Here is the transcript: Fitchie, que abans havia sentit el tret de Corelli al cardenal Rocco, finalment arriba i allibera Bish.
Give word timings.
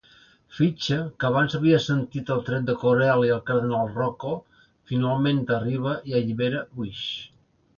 Fitchie, 0.59 0.95
que 1.23 1.27
abans 1.27 1.55
havia 1.59 1.81
sentit 1.83 2.31
el 2.35 2.41
tret 2.47 2.65
de 2.69 2.75
Corelli 2.85 3.31
al 3.35 3.43
cardenal 3.51 3.93
Rocco, 3.99 4.33
finalment 4.93 5.43
arriba 5.59 5.95
i 6.13 6.19
allibera 6.23 6.65
Bish. 6.81 7.07